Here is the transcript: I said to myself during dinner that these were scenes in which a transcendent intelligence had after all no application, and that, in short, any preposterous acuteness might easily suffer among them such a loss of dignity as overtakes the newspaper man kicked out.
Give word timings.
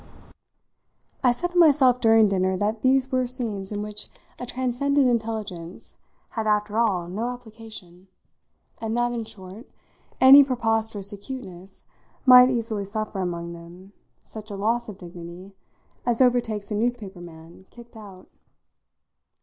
I 1.23 1.31
said 1.31 1.51
to 1.51 1.59
myself 1.59 2.01
during 2.01 2.27
dinner 2.27 2.57
that 2.57 2.81
these 2.81 3.11
were 3.11 3.27
scenes 3.27 3.71
in 3.71 3.83
which 3.83 4.07
a 4.39 4.47
transcendent 4.47 5.07
intelligence 5.07 5.93
had 6.29 6.47
after 6.47 6.79
all 6.79 7.07
no 7.07 7.29
application, 7.29 8.07
and 8.79 8.97
that, 8.97 9.11
in 9.11 9.23
short, 9.25 9.67
any 10.19 10.43
preposterous 10.43 11.13
acuteness 11.13 11.83
might 12.25 12.49
easily 12.49 12.83
suffer 12.85 13.19
among 13.19 13.53
them 13.53 13.93
such 14.23 14.49
a 14.49 14.55
loss 14.55 14.89
of 14.89 14.97
dignity 14.97 15.53
as 16.03 16.19
overtakes 16.19 16.69
the 16.69 16.73
newspaper 16.73 17.19
man 17.21 17.67
kicked 17.69 17.95
out. 17.95 18.27